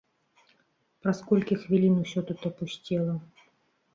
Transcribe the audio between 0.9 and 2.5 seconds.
Праз колькі хвілін усё тут